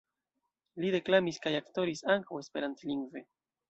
Li 0.85 0.89
deklamis 0.95 1.39
kaj 1.45 1.55
aktoris 1.61 2.05
ankaŭ 2.17 2.43
Esperantlingve. 2.45 3.29